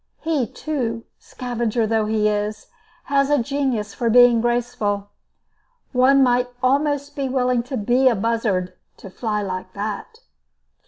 He, 0.21 0.47
too, 0.47 1.03
scavenger 1.19 1.85
though 1.85 2.07
he 2.07 2.27
is, 2.27 2.65
has 3.03 3.29
a 3.29 3.37
genius 3.37 3.93
for 3.93 4.09
being 4.09 4.41
graceful. 4.41 5.11
One 5.91 6.23
might 6.23 6.47
almost 6.63 7.15
be 7.15 7.29
willing 7.29 7.61
to 7.61 7.77
be 7.77 8.07
a 8.07 8.15
buzzard, 8.15 8.73
to 8.97 9.11
fly 9.11 9.43
like 9.43 9.73
that! 9.73 10.21